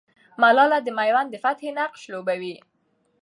[0.41, 2.55] ملالۍ د مېوند د فتحې نقش لوبوي.